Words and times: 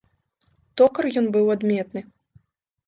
Токар 0.81 1.05
ён 1.21 1.25
быў 1.37 1.45
адметны. 1.57 2.01